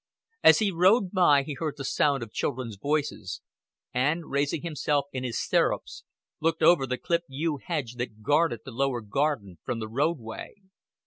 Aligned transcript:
As 0.43 0.57
he 0.57 0.71
rode 0.71 1.11
by 1.11 1.43
he 1.43 1.53
heard 1.53 1.75
the 1.77 1.85
sound 1.85 2.23
of 2.23 2.33
children's 2.33 2.75
voices, 2.75 3.39
and, 3.93 4.31
raising 4.31 4.63
himself 4.63 5.05
in 5.13 5.23
his 5.23 5.37
stirrups, 5.37 6.03
looked 6.39 6.63
over 6.63 6.87
the 6.87 6.97
clipped 6.97 7.29
yew 7.29 7.57
hedge 7.63 7.93
that 7.97 8.23
guarded 8.23 8.61
the 8.65 8.71
lower 8.71 9.01
garden 9.01 9.59
from 9.63 9.77
the 9.77 9.87
roadway. 9.87 10.55